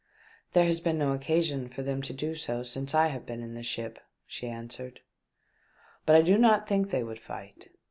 [0.27, 3.43] '* There has been no occasion for them to do so since I have been
[3.43, 5.01] in the ship," she answered."
[6.07, 7.69] But I do not think they would fight.